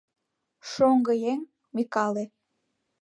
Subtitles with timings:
[0.71, 1.39] Шоҥго еҥ
[1.75, 2.25] Микале